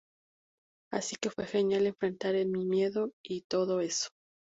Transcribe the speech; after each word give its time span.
Así 0.91 1.15
que 1.15 1.29
fue 1.29 1.45
genial 1.45 1.85
enfrentar 1.85 2.33
mi 2.47 2.65
miedo 2.65 3.11
y 3.23 3.41
todo 3.43 3.81
eso". 3.81 4.09